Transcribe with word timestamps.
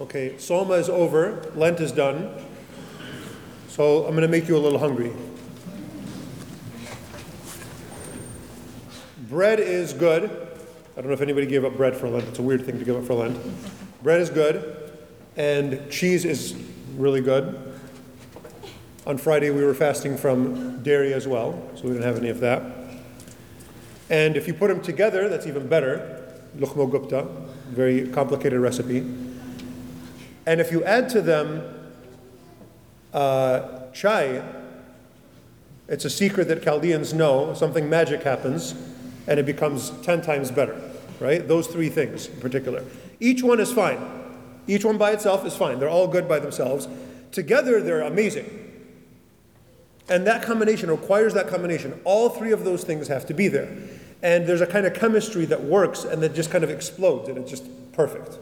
Okay, 0.00 0.38
Soma 0.38 0.74
is 0.74 0.88
over, 0.88 1.50
Lent 1.56 1.80
is 1.80 1.90
done. 1.90 2.32
So 3.66 4.04
I'm 4.04 4.12
going 4.12 4.22
to 4.22 4.28
make 4.28 4.46
you 4.46 4.56
a 4.56 4.58
little 4.58 4.78
hungry. 4.78 5.12
Bread 9.28 9.58
is 9.58 9.92
good. 9.92 10.24
I 10.24 11.00
don't 11.00 11.08
know 11.08 11.14
if 11.14 11.20
anybody 11.20 11.46
gave 11.46 11.64
up 11.64 11.76
bread 11.76 11.96
for 11.96 12.08
Lent. 12.08 12.28
It's 12.28 12.38
a 12.38 12.42
weird 12.42 12.64
thing 12.64 12.78
to 12.78 12.84
give 12.84 12.96
up 12.96 13.04
for 13.04 13.14
Lent. 13.14 13.36
Bread 14.00 14.20
is 14.20 14.30
good, 14.30 14.92
and 15.36 15.90
cheese 15.90 16.24
is 16.24 16.54
really 16.96 17.20
good. 17.20 17.76
On 19.04 19.18
Friday, 19.18 19.50
we 19.50 19.64
were 19.64 19.74
fasting 19.74 20.16
from 20.16 20.80
dairy 20.84 21.12
as 21.12 21.26
well, 21.26 21.60
so 21.74 21.82
we 21.82 21.90
didn't 21.90 22.04
have 22.04 22.18
any 22.18 22.28
of 22.28 22.38
that. 22.38 22.62
And 24.10 24.36
if 24.36 24.46
you 24.46 24.54
put 24.54 24.68
them 24.68 24.80
together, 24.80 25.28
that's 25.28 25.48
even 25.48 25.66
better. 25.66 26.24
Lukhmo 26.56 26.88
Gupta, 26.88 27.26
very 27.70 28.06
complicated 28.08 28.60
recipe. 28.60 29.27
And 30.48 30.62
if 30.62 30.72
you 30.72 30.82
add 30.82 31.10
to 31.10 31.20
them 31.20 31.62
uh, 33.12 33.80
chai, 33.92 34.42
it's 35.88 36.06
a 36.06 36.10
secret 36.10 36.48
that 36.48 36.62
Chaldeans 36.62 37.12
know. 37.12 37.52
Something 37.52 37.90
magic 37.90 38.22
happens, 38.22 38.74
and 39.26 39.38
it 39.38 39.44
becomes 39.44 39.90
10 40.04 40.22
times 40.22 40.50
better, 40.50 40.80
right? 41.20 41.46
Those 41.46 41.66
three 41.66 41.90
things 41.90 42.28
in 42.28 42.40
particular. 42.40 42.82
Each 43.20 43.42
one 43.42 43.60
is 43.60 43.70
fine. 43.74 44.00
Each 44.66 44.86
one 44.86 44.96
by 44.96 45.10
itself 45.10 45.44
is 45.44 45.54
fine. 45.54 45.80
They're 45.80 45.90
all 45.90 46.08
good 46.08 46.26
by 46.26 46.38
themselves. 46.38 46.88
Together, 47.30 47.82
they're 47.82 48.00
amazing. 48.00 48.48
And 50.08 50.26
that 50.26 50.40
combination 50.40 50.90
requires 50.90 51.34
that 51.34 51.48
combination. 51.48 52.00
All 52.04 52.30
three 52.30 52.52
of 52.52 52.64
those 52.64 52.84
things 52.84 53.06
have 53.08 53.26
to 53.26 53.34
be 53.34 53.48
there. 53.48 53.68
And 54.22 54.46
there's 54.46 54.62
a 54.62 54.66
kind 54.66 54.86
of 54.86 54.94
chemistry 54.94 55.44
that 55.44 55.62
works 55.62 56.04
and 56.04 56.22
that 56.22 56.34
just 56.34 56.50
kind 56.50 56.64
of 56.64 56.70
explodes, 56.70 57.28
and 57.28 57.36
it's 57.36 57.50
just 57.50 57.66
perfect. 57.92 58.38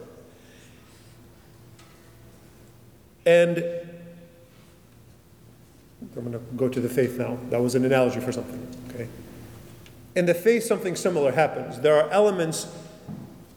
And 3.27 3.57
I'm 6.15 6.23
going 6.23 6.31
to 6.31 6.39
go 6.55 6.69
to 6.69 6.79
the 6.79 6.87
faith 6.87 7.19
now. 7.19 7.37
That 7.49 7.61
was 7.61 7.75
an 7.75 7.83
analogy 7.83 8.21
for 8.21 8.31
something, 8.31 8.65
okay? 8.89 9.09
In 10.15 10.25
the 10.25 10.33
faith, 10.33 10.63
something 10.63 10.95
similar 10.95 11.33
happens. 11.33 11.81
There 11.81 12.01
are 12.01 12.09
elements 12.09 12.67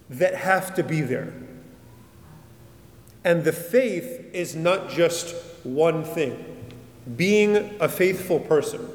that 0.08 0.34
have 0.34 0.74
to 0.74 0.82
be 0.82 1.02
there. 1.02 1.32
And 3.22 3.44
the 3.44 3.52
faith 3.52 4.28
is 4.32 4.56
not 4.56 4.90
just 4.90 5.36
one 5.62 6.02
thing. 6.02 6.44
Being 7.16 7.76
a 7.80 7.88
faithful 7.88 8.40
person, 8.40 8.88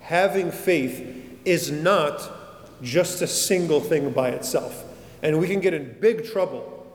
having 0.00 0.50
faith, 0.50 1.40
is 1.44 1.70
not 1.70 2.30
just 2.82 3.20
a 3.20 3.26
single 3.26 3.80
thing 3.80 4.10
by 4.12 4.30
itself. 4.30 4.82
And 5.22 5.38
we 5.38 5.46
can 5.46 5.60
get 5.60 5.74
in 5.74 5.94
big 6.00 6.24
trouble. 6.24 6.86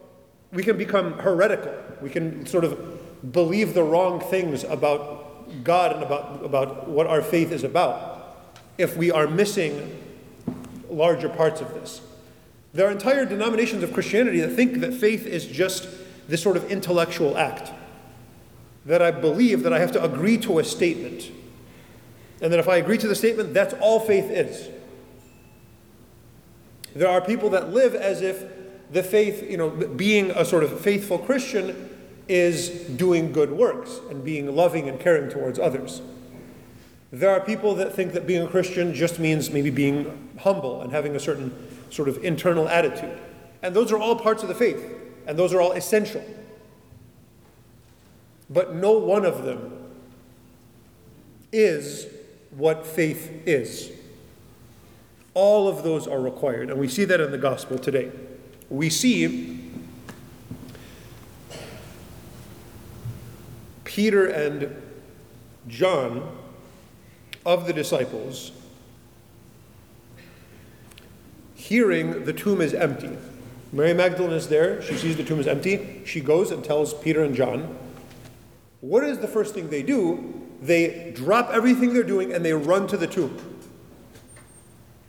We 0.52 0.63
can 0.63 0.75
become 0.75 1.19
heretical. 1.19 1.75
We 2.02 2.09
can 2.09 2.47
sort 2.47 2.63
of 2.63 2.97
believe 3.31 3.73
the 3.73 3.83
wrong 3.83 4.19
things 4.19 4.63
about 4.63 5.63
God 5.63 5.93
and 5.93 6.03
about, 6.03 6.43
about 6.43 6.87
what 6.87 7.07
our 7.07 7.21
faith 7.21 7.51
is 7.51 7.63
about 7.63 8.37
if 8.77 8.95
we 8.95 9.11
are 9.11 9.27
missing 9.27 10.03
larger 10.89 11.29
parts 11.29 11.61
of 11.61 11.73
this. 11.73 12.01
There 12.73 12.87
are 12.87 12.91
entire 12.91 13.25
denominations 13.25 13.83
of 13.83 13.93
Christianity 13.93 14.39
that 14.41 14.49
think 14.49 14.81
that 14.81 14.93
faith 14.93 15.25
is 15.25 15.45
just 15.45 15.87
this 16.27 16.41
sort 16.41 16.57
of 16.57 16.69
intellectual 16.69 17.37
act. 17.37 17.71
That 18.85 19.01
I 19.01 19.11
believe 19.11 19.63
that 19.63 19.73
I 19.73 19.79
have 19.79 19.91
to 19.93 20.03
agree 20.03 20.37
to 20.39 20.59
a 20.59 20.63
statement. 20.63 21.31
And 22.41 22.53
that 22.53 22.59
if 22.59 22.67
I 22.67 22.77
agree 22.77 22.97
to 22.99 23.07
the 23.07 23.15
statement, 23.15 23.53
that's 23.53 23.73
all 23.75 23.99
faith 23.99 24.29
is. 24.29 24.69
There 26.95 27.07
are 27.07 27.21
people 27.21 27.49
that 27.52 27.73
live 27.73 27.95
as 27.95 28.21
if 28.21 28.43
the 28.91 29.03
faith, 29.03 29.43
you 29.49 29.57
know, 29.57 29.69
being 29.69 30.31
a 30.31 30.45
sort 30.45 30.63
of 30.63 30.79
faithful 30.79 31.17
Christian 31.17 31.89
is 32.28 32.70
doing 32.70 33.31
good 33.31 33.52
works 33.52 34.00
and 34.09 34.23
being 34.23 34.56
loving 34.56 34.89
and 34.89 35.00
caring 35.00 35.30
towards 35.30 35.59
others. 35.59 36.02
There 37.11 37.30
are 37.30 37.39
people 37.39 37.76
that 37.76 37.93
think 37.93 38.14
that 38.14 38.27
being 38.27 38.43
a 38.43 38.48
Christian 38.48 38.93
just 38.93 39.17
means 39.20 39.49
maybe 39.49 39.70
being 39.70 40.30
humble 40.39 40.82
and 40.82 40.92
having 40.92 41.16
a 41.16 41.20
certain 41.20 41.54
sort 41.89 42.10
of 42.10 42.23
internal 42.23 42.67
attitude. 42.67 43.17
And 43.61 43.76
those 43.76 43.92
are 43.92 43.98
all 43.98 44.16
parts 44.16 44.43
of 44.43 44.49
the 44.49 44.55
faith, 44.55 44.83
and 45.26 45.39
those 45.39 45.54
are 45.54 45.61
all 45.61 45.71
essential. 45.71 46.23
But 48.49 48.76
no 48.76 48.92
one 48.93 49.26
of 49.26 49.43
them 49.43 49.73
is 51.52 52.08
what 52.52 52.86
faith 52.86 53.32
is. 53.45 53.92
All 55.33 55.67
of 55.67 55.83
those 55.83 56.08
are 56.08 56.20
required, 56.20 56.70
and 56.70 56.80
we 56.80 56.87
see 56.87 57.05
that 57.05 57.21
in 57.21 57.32
the 57.32 57.37
gospel 57.37 57.77
today. 57.77 58.11
We 58.70 58.89
see 58.89 59.56
Peter 63.97 64.27
and 64.27 64.80
John 65.67 66.37
of 67.43 67.65
the 67.65 67.73
disciples 67.73 68.52
hearing 71.55 72.23
the 72.25 72.31
tomb 72.31 72.61
is 72.61 72.75
empty. 72.75 73.17
Mary 73.73 73.95
Magdalene 73.95 74.33
is 74.33 74.49
there. 74.49 74.83
She 74.83 74.95
sees 74.97 75.17
the 75.17 75.23
tomb 75.23 75.39
is 75.39 75.47
empty. 75.47 76.03
She 76.05 76.21
goes 76.21 76.52
and 76.52 76.63
tells 76.63 76.93
Peter 76.93 77.23
and 77.23 77.36
John. 77.36 77.75
What 78.81 79.03
is 79.03 79.17
the 79.17 79.27
first 79.27 79.55
thing 79.55 79.71
they 79.71 79.81
do? 79.81 80.47
They 80.61 81.11
drop 81.15 81.49
everything 81.49 81.95
they're 81.95 82.03
doing 82.03 82.31
and 82.31 82.45
they 82.45 82.53
run 82.53 82.86
to 82.89 82.97
the 82.97 83.07
tomb. 83.07 83.36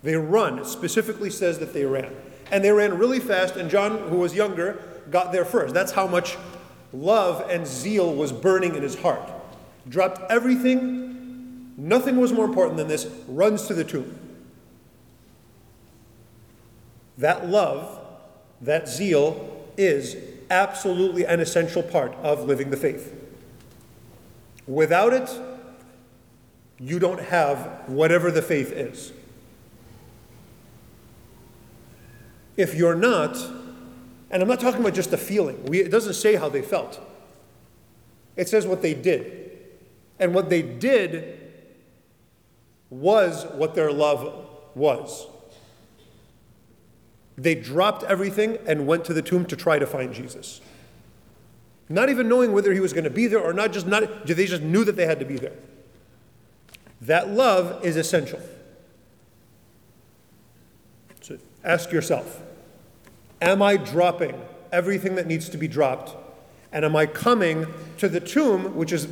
They 0.03 0.17
run. 0.17 0.61
It 0.61 0.67
specifically 0.67 1.29
says 1.29 1.59
that 1.59 1.75
they 1.75 1.85
ran. 1.85 2.17
And 2.51 2.65
they 2.65 2.73
ran 2.73 2.97
really 2.97 3.21
fast, 3.21 3.57
and 3.57 3.69
John, 3.69 4.09
who 4.09 4.17
was 4.17 4.35
younger, 4.35 4.83
got 5.11 5.31
there 5.31 5.45
first. 5.45 5.75
That's 5.75 5.93
how 5.93 6.07
much 6.07 6.39
love 6.93 7.49
and 7.51 7.67
zeal 7.67 8.15
was 8.15 8.33
burning 8.33 8.75
in 8.75 8.83
his 8.83 8.99
heart. 9.01 9.31
Dropped 9.89 10.31
everything, 10.31 11.73
nothing 11.77 12.17
was 12.17 12.33
more 12.33 12.45
important 12.45 12.77
than 12.77 12.89
this, 12.89 13.07
runs 13.27 13.67
to 13.67 13.75
the 13.75 13.85
tomb. 13.85 14.19
That 17.17 17.49
love, 17.49 18.01
that 18.61 18.89
zeal, 18.89 19.67
is 19.77 20.17
absolutely 20.51 21.25
an 21.25 21.41
essential 21.41 21.83
part 21.83 22.15
of 22.17 22.45
living 22.45 22.71
the 22.71 22.77
faith. 22.77 23.15
Without 24.67 25.13
it, 25.13 25.31
you 26.79 26.99
don't 26.99 27.21
have 27.21 27.89
whatever 27.89 28.31
the 28.31 28.43
faith 28.43 28.73
is. 28.73 29.13
If 32.57 32.75
you're 32.75 32.95
not, 32.95 33.37
and 34.31 34.43
I'm 34.43 34.49
not 34.49 34.61
talking 34.61 34.81
about 34.81 34.95
just 34.95 35.11
the 35.11 35.19
feeling, 35.19 35.65
we, 35.67 35.81
it 35.81 35.91
doesn't 35.91 36.15
say 36.15 36.37
how 36.37 36.49
they 36.49 36.63
felt, 36.63 37.01
it 38.37 38.49
says 38.49 38.67
what 38.67 38.83
they 38.83 38.95
did. 38.95 39.47
And 40.21 40.35
what 40.35 40.49
they 40.51 40.63
did 40.63 41.39
was 42.91 43.47
what 43.55 43.75
their 43.75 43.93
love 43.93 44.49
was. 44.75 45.27
They 47.37 47.55
dropped 47.55 48.03
everything 48.03 48.59
and 48.67 48.87
went 48.87 49.05
to 49.05 49.15
the 49.15 49.23
tomb 49.23 49.47
to 49.47 49.57
try 49.57 49.79
to 49.79 49.87
find 49.87 50.13
Jesus. 50.13 50.61
Not 51.89 52.09
even 52.09 52.29
knowing 52.29 52.53
whether 52.53 52.73
he 52.73 52.81
was 52.81 52.93
going 52.93 53.05
to 53.05 53.11
be 53.11 53.29
there 53.29 53.39
or 53.39 53.53
not, 53.53 53.73
just 53.73 53.87
not, 53.87 54.27
they 54.27 54.47
just 54.47 54.63
knew 54.63 54.85
that 54.85 54.97
they 54.97 55.07
had 55.07 55.21
to 55.21 55.25
be 55.25 55.37
there. 55.37 55.57
That 57.01 57.31
love 57.31 57.85
is 57.85 57.97
essential. 57.97 58.41
So 61.21 61.39
ask 61.63 61.93
yourself 61.93 62.43
Am 63.41 63.63
I 63.63 63.77
dropping 63.77 64.41
everything 64.73 65.15
that 65.15 65.27
needs 65.27 65.49
to 65.51 65.59
be 65.59 65.69
dropped? 65.69 66.17
And 66.73 66.85
am 66.85 66.97
I 66.97 67.07
coming 67.07 67.67
to 67.99 68.09
the 68.09 68.21
tomb, 68.21 68.75
which 68.75 68.93
is 68.93 69.09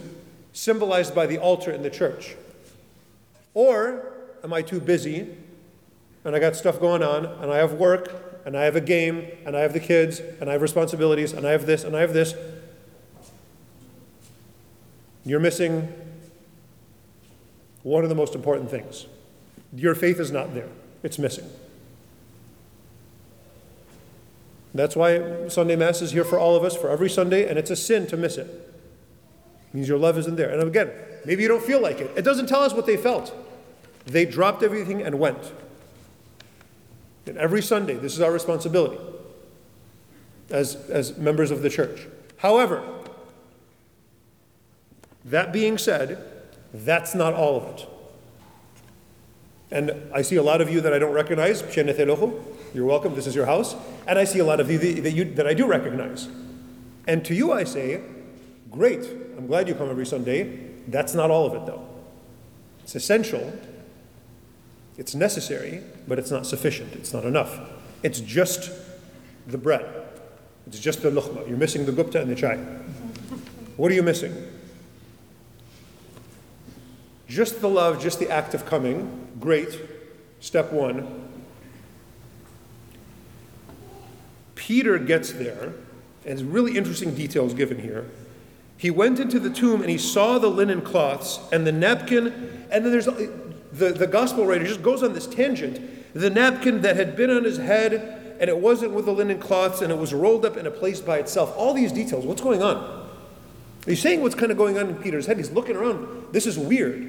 symbolized 0.53 1.14
by 1.14 1.26
the 1.26 1.38
altar 1.38 1.70
in 1.70 1.82
the 1.82 1.91
church? 1.91 2.36
Or 3.54 4.12
am 4.44 4.53
I 4.53 4.62
too 4.62 4.81
busy 4.81 5.28
and 6.25 6.34
I 6.34 6.38
got 6.38 6.56
stuff 6.56 6.81
going 6.81 7.03
on 7.03 7.25
and 7.25 7.50
I 7.50 7.59
have 7.59 7.75
work 7.75 8.42
and 8.44 8.56
I 8.56 8.65
have 8.65 8.76
a 8.76 8.81
game 8.81 9.26
and 9.44 9.56
I 9.56 9.60
have 9.60 9.72
the 9.72 9.81
kids 9.81 10.20
and 10.20 10.50
I 10.50 10.53
have 10.53 10.62
responsibilities 10.62 11.33
and 11.33 11.47
I 11.47 11.53
have 11.53 11.66
this 11.66 11.84
and 11.84 11.97
I 11.97 12.01
have 12.01 12.12
this? 12.12 12.34
You're 15.24 15.41
missing 15.41 15.92
one 17.83 18.03
of 18.03 18.09
the 18.09 18.15
most 18.15 18.34
important 18.34 18.71
things. 18.71 19.06
Your 19.74 19.95
faith 19.95 20.21
is 20.21 20.30
not 20.30 20.54
there, 20.54 20.68
it's 21.03 21.18
missing. 21.18 21.48
That's 24.77 24.97
why 24.97 25.49
Sunday 25.49 25.77
Mass 25.77 26.03
is 26.03 26.13
here 26.13 26.25
for 26.25 26.39
all 26.39 26.57
of 26.57 26.65
us, 26.65 26.77
for 26.77 26.91
every 26.91 27.11
Sunday, 27.11 27.49
and 27.49 27.59
it's 27.59 27.71
a 27.71 27.77
sin 27.77 28.07
to 28.09 28.17
miss 28.17 28.37
it. 28.37 28.47
It 28.47 29.75
means 29.75 29.89
your 29.89 29.99
love 29.99 30.19
isn't 30.19 30.37
there. 30.37 30.51
And 30.51 30.63
again, 30.63 30.91
maybe 31.25 31.43
you 31.43 31.49
don't 31.49 31.63
feel 31.63 31.81
like 31.81 32.01
it. 32.01 32.11
It 32.17 32.23
doesn't 32.23 32.47
tell 32.47 32.63
us 32.63 32.73
what 32.73 32.87
they 32.87 32.97
felt. 32.97 33.34
They 34.05 34.25
dropped 34.25 34.63
everything 34.63 35.03
and 35.03 35.19
went. 35.19 35.53
And 37.27 37.37
every 37.39 37.63
Sunday, 37.63 37.95
this 37.95 38.15
is 38.15 38.21
our 38.21 38.33
responsibility 38.33 38.99
as, 40.51 40.77
as 40.91 41.17
members 41.17 41.51
of 41.51 41.63
the 41.63 41.71
church. 41.71 42.07
However, 42.39 42.83
that 45.25 45.53
being 45.53 45.78
said, 45.78 46.25
that's 46.73 47.15
not 47.15 47.34
all 47.34 47.57
of 47.57 47.75
it. 47.75 47.89
And 49.71 49.93
I 50.15 50.23
see 50.23 50.37
a 50.37 50.43
lot 50.43 50.61
of 50.61 50.71
you 50.71 50.81
that 50.83 50.93
I 50.93 50.99
don't 50.99 51.13
recognize. 51.13 51.63
You're 52.77 52.84
welcome. 52.84 53.15
This 53.15 53.27
is 53.27 53.34
your 53.34 53.47
house. 53.47 53.75
And 54.07 54.19
I 54.19 54.25
see 54.25 54.39
a 54.39 54.45
lot 54.45 54.61
of 54.61 54.71
you 54.71 54.77
that, 54.77 55.13
you, 55.13 55.25
that 55.37 55.47
I 55.47 55.55
do 55.55 55.67
recognize. 55.67 56.28
And 57.07 57.25
to 57.25 57.34
you 57.34 57.51
I 57.51 57.65
say, 57.65 58.03
great, 58.71 59.01
I'm 59.39 59.47
glad 59.47 59.67
you 59.67 59.75
come 59.75 59.89
every 59.89 60.05
Sunday. 60.05 60.73
That's 60.87 61.15
not 61.15 61.31
all 61.31 61.47
of 61.47 61.55
it, 61.55 61.65
though. 61.65 61.89
It's 62.81 62.95
essential, 62.95 63.51
it's 64.99 65.15
necessary, 65.15 65.83
but 66.07 66.19
it's 66.19 66.31
not 66.31 66.45
sufficient. 66.45 66.93
It's 66.93 67.15
not 67.15 67.25
enough. 67.25 67.59
It's 68.03 68.21
just 68.21 68.71
the 69.47 69.57
bread. 69.57 69.87
It's 70.67 70.78
just 70.78 71.01
the 71.01 71.11
lukhma. 71.11 71.49
You're 71.49 71.57
missing 71.57 71.87
the 71.87 71.93
gupta 71.93 72.21
and 72.21 72.31
the 72.31 72.34
chai. 72.34 72.57
What 73.78 73.91
are 73.91 73.95
you 73.95 74.03
missing? 74.03 74.34
Just 77.27 77.63
the 77.63 77.71
love, 77.71 78.03
just 78.03 78.19
the 78.19 78.28
act 78.28 78.53
of 78.53 78.67
coming. 78.67 79.28
Great. 79.41 79.81
Step 80.41 80.73
one. 80.73 81.23
Peter 84.66 84.98
gets 84.98 85.33
there, 85.33 85.74
and 86.24 86.41
really 86.53 86.77
interesting 86.77 87.15
details 87.15 87.54
given 87.54 87.78
here. 87.78 88.04
He 88.77 88.91
went 88.91 89.21
into 89.21 89.39
the 89.39 89.48
tomb 89.48 89.80
and 89.80 89.89
he 89.89 89.97
saw 89.97 90.41
the 90.41 90.48
linen 90.48 90.80
cloths 90.80 91.39
and 91.53 91.65
the 91.65 91.71
napkin, 91.71 92.66
and 92.68 92.84
then 92.84 92.91
there's 92.91 93.04
the, 93.07 93.92
the 93.92 94.09
gospel 94.09 94.45
writer 94.45 94.66
just 94.66 94.83
goes 94.83 95.04
on 95.04 95.13
this 95.13 95.28
tangent. 95.28 95.80
The 96.15 96.30
napkin 96.30 96.80
that 96.80 96.97
had 96.97 97.15
been 97.15 97.30
on 97.30 97.45
his 97.45 97.59
head, 97.59 98.36
and 98.41 98.51
it 98.51 98.59
wasn't 98.59 98.91
with 98.91 99.04
the 99.04 99.13
linen 99.13 99.39
cloths, 99.39 99.83
and 99.83 99.92
it 99.92 99.98
was 99.98 100.13
rolled 100.13 100.45
up 100.45 100.57
in 100.57 100.66
a 100.66 100.71
place 100.72 101.01
by 101.01 101.18
itself. 101.18 101.54
All 101.57 101.72
these 101.72 101.92
details. 101.92 102.27
What's 102.27 102.42
going 102.42 102.60
on? 102.60 103.09
He's 103.86 104.03
saying 104.03 104.21
what's 104.21 104.34
kind 104.34 104.51
of 104.51 104.59
going 104.59 104.78
on 104.78 104.89
in 104.89 104.97
Peter's 104.97 105.27
head. 105.27 105.36
He's 105.36 105.53
looking 105.53 105.77
around. 105.77 106.33
This 106.33 106.45
is 106.45 106.59
weird. 106.59 107.09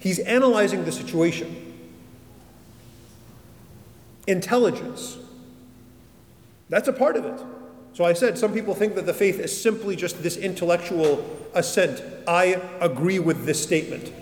He's 0.00 0.18
analyzing 0.18 0.84
the 0.84 0.90
situation. 0.90 1.76
Intelligence. 4.26 5.18
That's 6.68 6.88
a 6.88 6.92
part 6.92 7.16
of 7.16 7.24
it. 7.24 7.40
So 7.92 8.04
I 8.04 8.12
said 8.12 8.36
some 8.36 8.52
people 8.52 8.74
think 8.74 8.94
that 8.96 9.06
the 9.06 9.14
faith 9.14 9.38
is 9.38 9.58
simply 9.58 9.96
just 9.96 10.22
this 10.22 10.36
intellectual 10.36 11.24
assent. 11.54 12.02
I 12.28 12.60
agree 12.80 13.18
with 13.18 13.46
this 13.46 13.62
statement. 13.62 14.12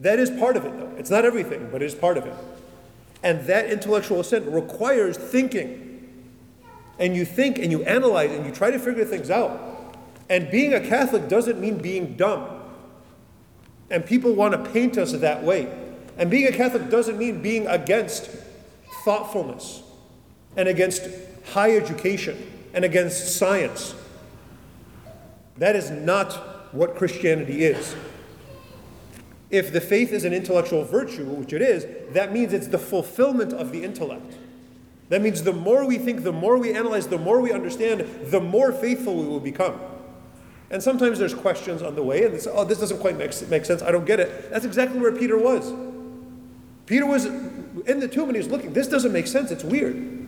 That 0.00 0.18
is 0.18 0.30
part 0.30 0.56
of 0.56 0.64
it, 0.64 0.76
though. 0.78 0.92
It's 0.96 1.10
not 1.10 1.24
everything, 1.24 1.68
but 1.70 1.82
it 1.82 1.86
is 1.86 1.94
part 1.94 2.16
of 2.16 2.26
it. 2.26 2.34
And 3.22 3.46
that 3.46 3.70
intellectual 3.70 4.20
assent 4.20 4.46
requires 4.46 5.16
thinking. 5.16 5.86
And 6.98 7.14
you 7.14 7.24
think 7.24 7.58
and 7.58 7.70
you 7.70 7.84
analyze 7.84 8.30
and 8.30 8.44
you 8.44 8.52
try 8.52 8.70
to 8.70 8.78
figure 8.78 9.04
things 9.04 9.30
out. 9.30 9.96
And 10.28 10.50
being 10.50 10.74
a 10.74 10.80
Catholic 10.80 11.28
doesn't 11.28 11.60
mean 11.60 11.78
being 11.78 12.16
dumb. 12.16 12.48
And 13.90 14.04
people 14.04 14.32
want 14.32 14.52
to 14.52 14.70
paint 14.70 14.96
us 14.96 15.12
that 15.12 15.42
way. 15.42 15.68
And 16.16 16.30
being 16.30 16.46
a 16.46 16.52
Catholic 16.52 16.90
doesn't 16.90 17.18
mean 17.18 17.42
being 17.42 17.66
against 17.66 18.30
thoughtfulness 19.04 19.82
and 20.56 20.68
against 20.68 21.02
high 21.46 21.76
education 21.76 22.50
and 22.72 22.84
against 22.84 23.36
science. 23.36 23.94
That 25.56 25.76
is 25.76 25.90
not 25.90 26.32
what 26.72 26.96
Christianity 26.96 27.64
is. 27.64 27.94
If 29.50 29.72
the 29.72 29.80
faith 29.80 30.12
is 30.12 30.24
an 30.24 30.32
intellectual 30.32 30.84
virtue, 30.84 31.24
which 31.24 31.52
it 31.52 31.60
is, 31.60 31.86
that 32.12 32.32
means 32.32 32.52
it's 32.52 32.68
the 32.68 32.78
fulfillment 32.78 33.52
of 33.52 33.72
the 33.72 33.82
intellect. 33.82 34.36
That 35.08 35.22
means 35.22 35.42
the 35.42 35.52
more 35.52 35.84
we 35.84 35.98
think, 35.98 36.22
the 36.22 36.32
more 36.32 36.56
we 36.56 36.72
analyze, 36.72 37.08
the 37.08 37.18
more 37.18 37.40
we 37.40 37.52
understand, 37.52 38.00
the 38.26 38.40
more 38.40 38.70
faithful 38.70 39.16
we 39.16 39.26
will 39.26 39.40
become. 39.40 39.80
And 40.70 40.80
sometimes 40.80 41.18
there's 41.18 41.34
questions 41.34 41.82
on 41.82 41.96
the 41.96 42.02
way, 42.02 42.24
and 42.24 42.32
they 42.32 42.38
say, 42.38 42.50
oh, 42.54 42.64
this 42.64 42.78
doesn't 42.78 43.00
quite 43.00 43.18
make, 43.18 43.32
make 43.48 43.64
sense. 43.64 43.82
I 43.82 43.90
don't 43.90 44.06
get 44.06 44.20
it. 44.20 44.50
That's 44.50 44.64
exactly 44.64 45.00
where 45.00 45.10
Peter 45.10 45.36
was. 45.36 45.74
Peter 46.86 47.06
was 47.06 47.24
in 47.24 47.98
the 48.00 48.08
tomb 48.08 48.28
and 48.28 48.36
he 48.36 48.38
was 48.38 48.48
looking. 48.48 48.72
This 48.72 48.86
doesn't 48.86 49.12
make 49.12 49.26
sense. 49.26 49.50
It's 49.50 49.64
weird. 49.64 50.19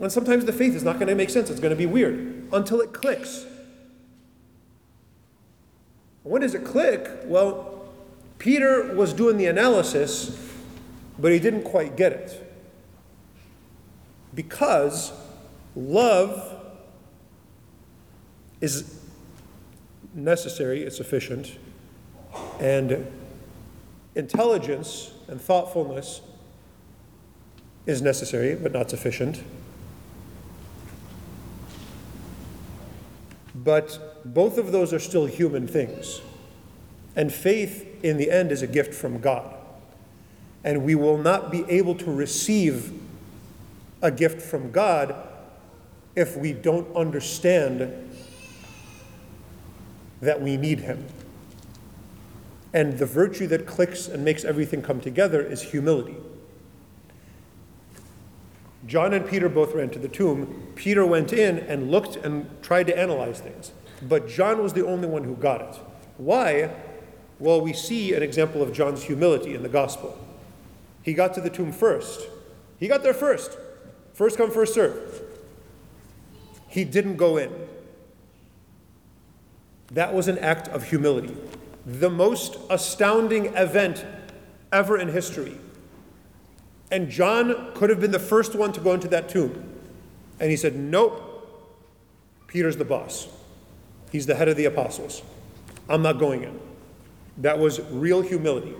And 0.00 0.10
sometimes 0.10 0.46
the 0.46 0.52
faith 0.52 0.74
is 0.74 0.82
not 0.82 0.94
going 0.94 1.08
to 1.08 1.14
make 1.14 1.30
sense, 1.30 1.50
it's 1.50 1.60
going 1.60 1.70
to 1.70 1.76
be 1.76 1.86
weird 1.86 2.48
until 2.52 2.80
it 2.80 2.92
clicks. 2.92 3.44
When 6.22 6.42
does 6.42 6.54
it 6.54 6.64
click? 6.64 7.08
Well, 7.24 7.88
Peter 8.38 8.94
was 8.94 9.12
doing 9.12 9.36
the 9.36 9.46
analysis, 9.46 10.38
but 11.18 11.32
he 11.32 11.38
didn't 11.38 11.64
quite 11.64 11.96
get 11.96 12.12
it. 12.12 12.46
Because 14.34 15.12
love 15.76 16.56
is 18.60 19.00
necessary, 20.14 20.82
it's 20.82 20.96
sufficient, 20.96 21.58
and 22.58 23.06
intelligence 24.14 25.12
and 25.28 25.40
thoughtfulness 25.40 26.20
is 27.86 28.00
necessary 28.00 28.54
but 28.54 28.72
not 28.72 28.88
sufficient. 28.88 29.42
But 33.62 34.24
both 34.24 34.56
of 34.56 34.72
those 34.72 34.92
are 34.92 34.98
still 34.98 35.26
human 35.26 35.66
things. 35.66 36.22
And 37.14 37.32
faith, 37.32 37.86
in 38.02 38.16
the 38.16 38.30
end, 38.30 38.52
is 38.52 38.62
a 38.62 38.66
gift 38.66 38.94
from 38.94 39.20
God. 39.20 39.54
And 40.64 40.84
we 40.84 40.94
will 40.94 41.18
not 41.18 41.50
be 41.50 41.64
able 41.68 41.94
to 41.96 42.10
receive 42.10 42.92
a 44.00 44.10
gift 44.10 44.40
from 44.40 44.70
God 44.70 45.14
if 46.16 46.36
we 46.36 46.52
don't 46.52 46.94
understand 46.96 48.10
that 50.22 50.40
we 50.40 50.56
need 50.56 50.80
Him. 50.80 51.06
And 52.72 52.98
the 52.98 53.06
virtue 53.06 53.46
that 53.48 53.66
clicks 53.66 54.08
and 54.08 54.24
makes 54.24 54.44
everything 54.44 54.80
come 54.80 55.00
together 55.00 55.42
is 55.42 55.60
humility. 55.60 56.16
John 58.86 59.12
and 59.12 59.26
Peter 59.26 59.48
both 59.48 59.74
ran 59.74 59.90
to 59.90 59.98
the 59.98 60.08
tomb. 60.08 60.72
Peter 60.74 61.04
went 61.04 61.32
in 61.32 61.58
and 61.58 61.90
looked 61.90 62.16
and 62.16 62.48
tried 62.62 62.86
to 62.86 62.98
analyze 62.98 63.40
things. 63.40 63.72
But 64.02 64.28
John 64.28 64.62
was 64.62 64.72
the 64.72 64.86
only 64.86 65.06
one 65.06 65.24
who 65.24 65.34
got 65.36 65.60
it. 65.60 65.80
Why? 66.16 66.70
Well, 67.38 67.60
we 67.60 67.72
see 67.72 68.14
an 68.14 68.22
example 68.22 68.62
of 68.62 68.72
John's 68.72 69.02
humility 69.02 69.54
in 69.54 69.62
the 69.62 69.68
gospel. 69.68 70.18
He 71.02 71.12
got 71.12 71.34
to 71.34 71.40
the 71.40 71.50
tomb 71.50 71.72
first. 71.72 72.26
He 72.78 72.88
got 72.88 73.02
there 73.02 73.14
first. 73.14 73.56
First 74.14 74.38
come, 74.38 74.50
first 74.50 74.74
serve. 74.74 75.22
He 76.68 76.84
didn't 76.84 77.16
go 77.16 77.36
in. 77.36 77.52
That 79.90 80.14
was 80.14 80.28
an 80.28 80.38
act 80.38 80.68
of 80.68 80.84
humility. 80.84 81.36
The 81.84 82.10
most 82.10 82.56
astounding 82.70 83.46
event 83.56 84.04
ever 84.72 84.96
in 84.96 85.08
history 85.08 85.58
and 86.90 87.08
John 87.08 87.72
could 87.74 87.90
have 87.90 88.00
been 88.00 88.10
the 88.10 88.18
first 88.18 88.54
one 88.54 88.72
to 88.72 88.80
go 88.80 88.92
into 88.92 89.08
that 89.08 89.28
tomb. 89.28 89.64
And 90.40 90.50
he 90.50 90.56
said, 90.56 90.74
Nope, 90.74 91.22
Peter's 92.46 92.76
the 92.76 92.84
boss. 92.84 93.28
He's 94.10 94.26
the 94.26 94.34
head 94.34 94.48
of 94.48 94.56
the 94.56 94.64
apostles. 94.64 95.22
I'm 95.88 96.02
not 96.02 96.18
going 96.18 96.42
in. 96.42 96.58
That 97.38 97.58
was 97.58 97.80
real 97.90 98.22
humility. 98.22 98.74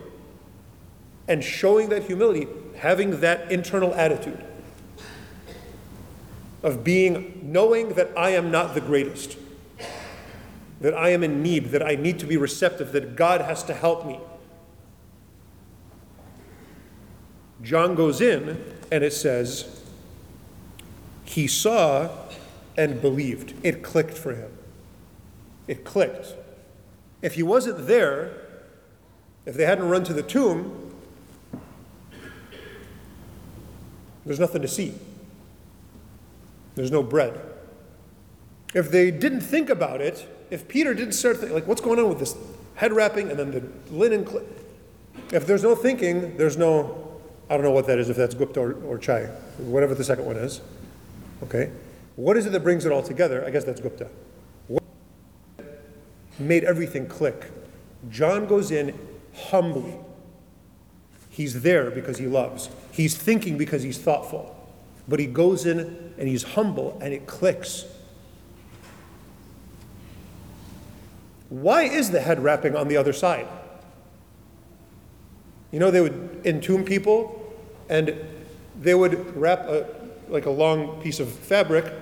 And 1.29 1.45
showing 1.45 1.89
that 1.91 2.05
humility, 2.05 2.49
having 2.77 3.21
that 3.21 3.53
internal 3.53 3.95
attitude 3.95 4.45
of 6.63 6.83
being, 6.83 7.41
knowing 7.43 7.91
that 7.91 8.11
I 8.17 8.31
am 8.31 8.51
not 8.51 8.75
the 8.75 8.81
greatest, 8.81 9.39
that 10.81 10.95
I 10.95 11.11
am 11.11 11.23
in 11.23 11.43
need, 11.43 11.67
that 11.67 11.83
I 11.83 11.95
need 11.95 12.19
to 12.19 12.27
be 12.27 12.37
receptive, 12.37 12.93
that 12.93 13.17
God 13.17 13.41
has 13.41 13.63
to 13.65 13.75
help 13.75 14.07
me. 14.07 14.19
John 17.63 17.95
goes 17.95 18.21
in 18.21 18.63
and 18.91 19.05
it 19.05 19.13
says, 19.13 19.81
he 21.25 21.47
saw 21.47 22.09
and 22.77 23.01
believed. 23.01 23.55
It 23.63 23.83
clicked 23.83 24.17
for 24.17 24.35
him. 24.35 24.51
It 25.69 25.85
clicked. 25.85 26.35
If 27.23 27.35
he 27.35 27.43
wasn't 27.43 27.87
there, 27.87 28.33
if 29.47 29.55
they 29.55 29.65
hadn't 29.65 29.89
run 29.89 30.03
to 30.05 30.13
the 30.13 30.23
tomb, 30.23 30.93
there's 34.25 34.41
nothing 34.41 34.63
to 34.63 34.69
see. 34.69 34.95
There's 36.75 36.91
no 36.91 37.03
bread. 37.03 37.41
If 38.75 38.91
they 38.91 39.11
didn't 39.11 39.43
think 39.43 39.69
about 39.69 40.01
it, 40.01 40.27
if 40.51 40.67
Peter 40.67 40.95
didn't 40.95 41.13
start 41.13 41.37
thinking, 41.37 41.55
like, 41.55 41.67
what's 41.67 41.81
going 41.81 41.99
on 41.99 42.09
with 42.09 42.19
this 42.19 42.37
head 42.75 42.93
wrapping 42.93 43.31
and 43.31 43.39
then 43.39 43.51
the 43.51 43.95
linen, 43.95 44.27
cl-? 44.27 44.45
if 45.33 45.47
there's 45.47 45.63
no 45.63 45.75
thinking, 45.75 46.37
there's 46.37 46.57
no 46.57 47.10
I 47.51 47.55
don't 47.55 47.65
know 47.65 47.73
what 47.73 47.89
that 47.89 47.99
is, 47.99 48.09
if 48.09 48.17
that's 48.17 48.37
Gupta 48.37 48.61
or, 48.61 48.75
or 48.85 48.97
Chai, 48.97 49.25
whatever 49.59 49.93
the 49.93 50.05
second 50.05 50.25
one 50.25 50.37
is. 50.37 50.61
Okay? 51.43 51.73
What 52.15 52.37
is 52.37 52.47
it 52.47 52.53
that 52.53 52.61
brings 52.61 52.87
it 52.87 52.93
all 52.93 53.03
together? 53.03 53.45
I 53.45 53.51
guess 53.51 53.65
that's 53.65 53.81
Gupta. 53.81 54.09
What 54.69 54.85
made 56.39 56.63
everything 56.63 57.09
click? 57.09 57.51
John 58.09 58.47
goes 58.47 58.71
in 58.71 58.97
humbly. 59.35 59.97
He's 61.29 61.63
there 61.63 61.91
because 61.91 62.19
he 62.19 62.27
loves. 62.27 62.71
He's 62.93 63.17
thinking 63.17 63.59
because 63.59 63.83
he's 63.83 63.99
thoughtful. 63.99 64.57
But 65.09 65.19
he 65.19 65.27
goes 65.27 65.67
in 65.67 66.15
and 66.19 66.29
he's 66.29 66.45
humble 66.45 66.99
and 67.03 67.13
it 67.13 67.27
clicks. 67.27 67.85
Why 71.49 71.83
is 71.83 72.13
the 72.13 72.21
head 72.21 72.45
wrapping 72.45 72.77
on 72.77 72.87
the 72.87 72.97
other 72.97 73.13
side? 73.13 73.49
You 75.73 75.81
know, 75.81 75.91
they 75.91 76.01
would 76.01 76.43
entomb 76.45 76.85
people 76.85 77.40
and 77.91 78.15
they 78.81 78.95
would 78.95 79.37
wrap 79.37 79.61
a, 79.61 79.87
like 80.29 80.47
a 80.47 80.51
long 80.51 81.03
piece 81.03 81.21
of 81.21 81.29
fabric 81.29 81.93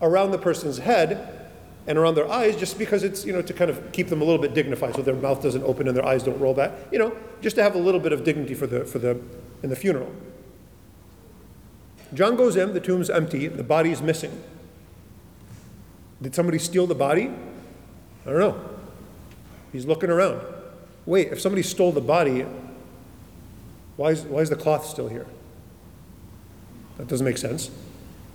around 0.00 0.30
the 0.30 0.38
person's 0.38 0.78
head 0.78 1.50
and 1.86 1.98
around 1.98 2.14
their 2.14 2.30
eyes 2.30 2.56
just 2.56 2.78
because 2.78 3.02
it's, 3.02 3.26
you 3.26 3.32
know, 3.32 3.42
to 3.42 3.52
kind 3.52 3.70
of 3.70 3.92
keep 3.92 4.08
them 4.08 4.22
a 4.22 4.24
little 4.24 4.40
bit 4.40 4.54
dignified 4.54 4.94
so 4.94 5.02
their 5.02 5.16
mouth 5.16 5.42
doesn't 5.42 5.64
open 5.64 5.88
and 5.88 5.96
their 5.96 6.06
eyes 6.06 6.22
don't 6.22 6.38
roll 6.38 6.54
back. 6.54 6.72
You 6.92 7.00
know, 7.00 7.16
just 7.40 7.56
to 7.56 7.62
have 7.62 7.74
a 7.74 7.78
little 7.78 8.00
bit 8.00 8.12
of 8.12 8.24
dignity 8.24 8.54
for 8.54 8.68
the, 8.68 8.84
for 8.84 9.00
the, 9.00 9.20
in 9.64 9.68
the 9.68 9.76
funeral. 9.76 10.10
John 12.14 12.36
goes 12.36 12.56
in, 12.56 12.72
the 12.72 12.80
tomb's 12.80 13.10
empty, 13.10 13.48
the 13.48 13.64
body's 13.64 14.00
missing. 14.00 14.42
Did 16.20 16.36
somebody 16.36 16.58
steal 16.58 16.86
the 16.86 16.94
body? 16.94 17.32
I 18.24 18.30
don't 18.30 18.38
know. 18.38 18.70
He's 19.72 19.86
looking 19.86 20.10
around. 20.10 20.40
Wait, 21.04 21.32
if 21.32 21.40
somebody 21.40 21.62
stole 21.62 21.90
the 21.90 22.00
body, 22.00 22.46
why 23.96 24.10
is, 24.10 24.22
why 24.22 24.40
is 24.40 24.48
the 24.50 24.56
cloth 24.56 24.86
still 24.86 25.08
here? 25.08 25.26
That 26.98 27.08
doesn't 27.08 27.24
make 27.24 27.38
sense. 27.38 27.70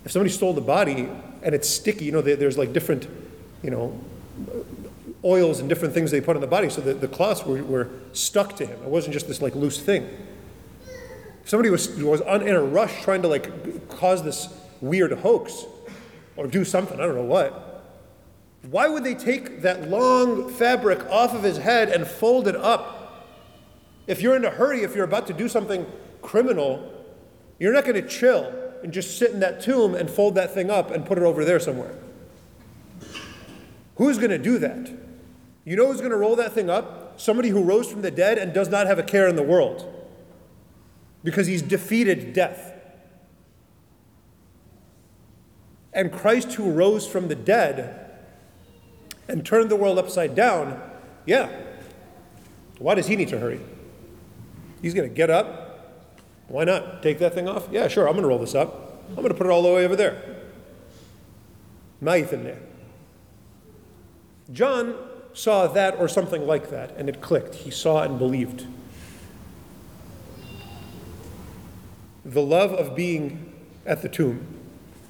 If 0.06 0.12
somebody 0.12 0.30
stole 0.32 0.54
the 0.54 0.62
body 0.62 1.10
and 1.44 1.54
it's 1.56 1.70
sticky, 1.70 2.06
you 2.06 2.12
know, 2.12 2.22
there- 2.22 2.36
there's 2.36 2.58
like 2.58 2.74
different, 2.74 3.08
you 3.64 3.70
know, 3.72 4.00
oils 5.26 5.60
and 5.60 5.68
different 5.68 5.94
things 5.94 6.12
they 6.12 6.22
put 6.22 6.36
on 6.36 6.42
the 6.42 6.48
body, 6.48 6.70
so 6.70 6.80
the, 6.82 6.94
the 6.94 7.08
cloths 7.08 7.44
were, 7.46 7.64
were 7.64 7.90
stuck 8.14 8.56
to 8.58 8.66
him. 8.66 8.80
It 8.84 8.90
wasn't 8.90 9.14
just 9.14 9.28
this 9.28 9.42
like 9.42 9.56
loose 9.56 9.80
thing. 9.80 10.08
If 11.44 11.50
somebody 11.50 11.70
was, 11.70 11.90
was 11.98 12.22
on, 12.22 12.42
in 12.42 12.56
a 12.56 12.62
rush 12.62 13.02
trying 13.04 13.22
to 13.24 13.28
like 13.28 13.90
cause 13.90 14.24
this 14.24 14.48
weird 14.82 15.12
hoax 15.12 15.66
or 16.36 16.46
do 16.48 16.64
something, 16.64 17.00
I 17.00 17.06
don't 17.06 17.16
know 17.16 17.24
what, 17.24 17.64
why 18.70 18.88
would 18.88 19.04
they 19.04 19.16
take 19.16 19.62
that 19.62 19.90
long 19.90 20.50
fabric 20.54 21.04
off 21.10 21.34
of 21.34 21.42
his 21.44 21.58
head 21.58 21.90
and 21.90 22.06
fold 22.06 22.48
it 22.48 22.56
up? 22.56 22.96
If 24.08 24.22
you're 24.22 24.36
in 24.36 24.46
a 24.46 24.50
hurry, 24.50 24.82
if 24.84 24.96
you're 24.96 25.06
about 25.06 25.28
to 25.28 25.34
do 25.34 25.48
something 25.50 25.86
criminal, 26.22 26.94
you're 27.60 27.74
not 27.74 27.84
going 27.84 28.02
to 28.02 28.08
chill 28.08 28.54
and 28.82 28.94
just 28.94 29.18
sit 29.18 29.32
in 29.32 29.42
that 29.42 29.62
tomb 29.62 29.96
and 29.96 30.10
fold 30.10 30.36
that 30.36 30.54
thing 30.54 30.70
up 30.72 30.92
and 30.92 31.06
put 31.06 31.18
it 31.18 31.24
over 31.24 31.44
there 31.44 31.60
somewhere. 31.60 31.98
Who's 33.98 34.18
going 34.18 34.32
to 34.32 34.38
do 34.38 34.58
that? 34.60 34.92
You 35.66 35.76
know 35.76 35.88
who's 35.88 36.00
going 36.00 36.12
to 36.12 36.18
roll 36.18 36.36
that 36.38 36.54
thing 36.54 36.70
up? 36.70 37.20
Somebody 37.20 37.50
who 37.50 37.64
rose 37.64 37.92
from 37.92 38.02
the 38.02 38.12
dead 38.12 38.38
and 38.38 38.54
does 38.54 38.70
not 38.70 38.88
have 38.88 39.00
a 39.00 39.04
care 39.04 39.28
in 39.28 39.36
the 39.36 39.44
world 39.44 39.94
because 41.24 41.48
he's 41.48 41.62
defeated 41.62 42.32
death. 42.32 42.74
And 45.92 46.12
Christ, 46.12 46.54
who 46.54 46.72
rose 46.72 47.08
from 47.08 47.28
the 47.28 47.36
dead 47.36 48.12
and 49.28 49.46
turned 49.46 49.72
the 49.72 49.76
world 49.76 49.98
upside 49.98 50.36
down, 50.36 50.80
yeah. 51.26 51.50
Why 52.78 52.94
does 52.94 53.08
he 53.08 53.16
need 53.16 53.30
to 53.30 53.40
hurry? 53.40 53.60
He's 54.82 54.94
going 54.94 55.10
to 55.10 55.14
get 55.14 55.30
up. 55.30 55.68
Why 56.48 56.64
not? 56.64 57.04
Take 57.04 57.20
that 57.20 57.34
thing 57.34 57.48
off? 57.48 57.68
Yeah, 57.72 57.88
sure, 57.88 58.08
I'm 58.08 58.14
going 58.14 58.24
to 58.24 58.30
roll 58.30 58.40
this 58.40 58.56
up. 58.56 59.04
I'm 59.10 59.16
going 59.16 59.30
to 59.30 59.34
put 59.34 59.48
it 59.48 59.50
all 59.50 59.62
the 59.62 59.74
way 59.74 59.86
over 59.86 59.96
there. 59.96 60.22
Knife 62.00 62.32
in 62.34 62.44
there. 62.44 62.60
John 64.52 64.96
saw 65.34 65.68
that 65.68 65.98
or 65.98 66.08
something 66.08 66.46
like 66.48 66.70
that, 66.70 66.92
and 66.98 67.10
it 67.10 67.22
clicked. 67.22 67.56
He 67.56 67.72
saw 67.72 68.04
and 68.04 68.18
believed. 68.18 68.66
The 72.24 72.42
love 72.42 72.74
of 72.74 72.96
being 72.96 73.54
at 73.86 74.02
the 74.02 74.10
tomb, 74.10 74.46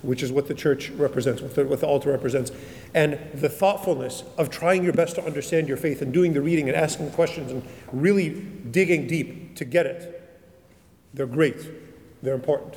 which 0.01 0.21
is 0.21 0.31
what 0.31 0.47
the 0.47 0.53
church 0.53 0.89
represents, 0.91 1.41
what 1.41 1.55
the, 1.55 1.65
what 1.65 1.79
the 1.79 1.87
altar 1.87 2.11
represents, 2.11 2.51
and 2.93 3.19
the 3.33 3.49
thoughtfulness 3.49 4.23
of 4.37 4.49
trying 4.49 4.83
your 4.83 4.93
best 4.93 5.15
to 5.15 5.23
understand 5.23 5.67
your 5.67 5.77
faith 5.77 6.01
and 6.01 6.13
doing 6.13 6.33
the 6.33 6.41
reading 6.41 6.67
and 6.67 6.77
asking 6.77 7.11
questions 7.11 7.51
and 7.51 7.63
really 7.91 8.29
digging 8.29 9.07
deep 9.07 9.46
to 9.57 9.65
get 9.65 9.85
it. 9.85 10.23
They're 11.13 11.25
great, 11.25 11.57
they're 12.23 12.35
important. 12.35 12.75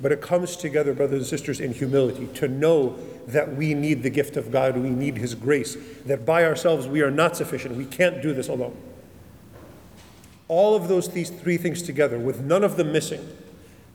But 0.00 0.12
it 0.12 0.20
comes 0.20 0.56
together, 0.56 0.92
brothers 0.92 1.18
and 1.20 1.26
sisters, 1.26 1.58
in 1.60 1.72
humility 1.72 2.28
to 2.34 2.48
know 2.48 2.98
that 3.28 3.56
we 3.56 3.74
need 3.74 4.02
the 4.02 4.10
gift 4.10 4.36
of 4.36 4.50
God, 4.50 4.76
we 4.76 4.90
need 4.90 5.16
His 5.16 5.34
grace, 5.34 5.76
that 6.04 6.26
by 6.26 6.44
ourselves 6.44 6.86
we 6.86 7.00
are 7.00 7.10
not 7.10 7.36
sufficient, 7.36 7.76
we 7.76 7.86
can't 7.86 8.20
do 8.20 8.34
this 8.34 8.48
alone. 8.48 8.76
All 10.48 10.76
of 10.76 10.88
those 10.88 11.08
these 11.08 11.30
three 11.30 11.56
things 11.56 11.82
together, 11.82 12.18
with 12.18 12.40
none 12.40 12.62
of 12.62 12.76
them 12.76 12.92
missing, 12.92 13.26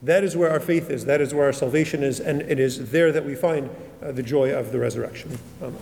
that 0.02 0.24
is 0.24 0.36
where 0.36 0.50
our 0.50 0.60
faith 0.60 0.90
is, 0.90 1.04
that 1.04 1.20
is 1.20 1.32
where 1.32 1.46
our 1.46 1.52
salvation 1.52 2.02
is, 2.02 2.18
and 2.18 2.42
it 2.42 2.58
is 2.58 2.90
there 2.90 3.12
that 3.12 3.24
we 3.24 3.36
find 3.36 3.70
uh, 4.02 4.10
the 4.10 4.22
joy 4.22 4.52
of 4.52 4.72
the 4.72 4.78
resurrection. 4.80 5.38
Amen. 5.62 5.78